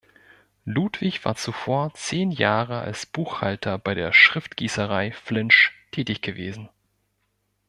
Ludwig 0.65 1.25
war 1.25 1.35
zuvor 1.35 1.93
zehn 1.93 2.31
Jahre 2.31 2.79
als 2.81 3.05
Buchhalter 3.05 3.77
bei 3.77 3.93
der 3.93 4.13
Schriftgießerei 4.13 5.11
Flinsch 5.11 5.73
tätig 5.91 6.23
gewesen. 6.23 6.69